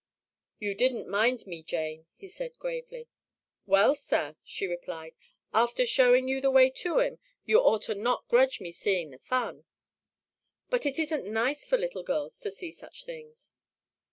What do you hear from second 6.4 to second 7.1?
the way to